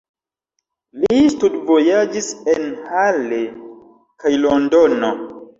Li 1.01 1.19
studvojaĝis 1.33 2.31
en 2.55 2.65
Halle 2.89 3.41
kaj 4.25 4.33
Londono. 4.49 5.17